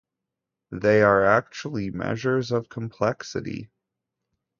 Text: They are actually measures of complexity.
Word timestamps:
They 0.71 1.03
are 1.03 1.23
actually 1.23 1.91
measures 1.91 2.49
of 2.51 2.69
complexity. 2.69 3.69